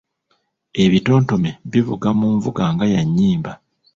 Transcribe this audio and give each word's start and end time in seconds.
Ebitontome 0.83 1.51
bivuga 1.71 2.07
mu 2.19 2.27
nvuga 2.35 2.63
nga 2.73 2.85
ya 2.93 3.01
nnyimba. 3.07 3.51